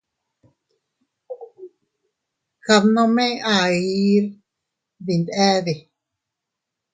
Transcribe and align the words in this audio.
Kad 2.65 2.83
nome 2.95 3.25
ahir 3.57 4.23
dindade. 5.05 5.73